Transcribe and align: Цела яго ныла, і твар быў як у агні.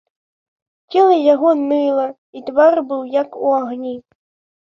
Цела 0.93 1.17
яго 1.33 1.49
ныла, 1.59 2.07
і 2.39 2.43
твар 2.49 2.81
быў 2.93 3.01
як 3.21 3.29
у 3.45 3.55
агні. 3.61 3.95